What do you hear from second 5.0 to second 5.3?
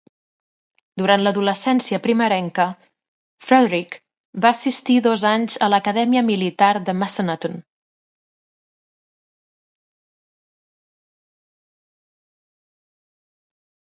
dos